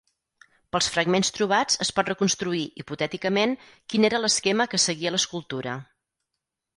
Pels 0.75 0.87
fragments 0.93 1.29
trobats 1.37 1.75
es 1.85 1.91
pot 1.99 2.07
reconstruir 2.11 2.61
hipotèticament 2.83 3.53
quin 3.93 4.07
era 4.09 4.23
l'esquema 4.23 4.67
que 4.73 4.81
seguia 4.87 5.13
l'escultura. 5.17 5.77